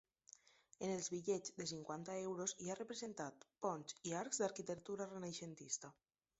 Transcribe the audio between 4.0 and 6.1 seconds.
i arcs d'arquitectura renaixentista.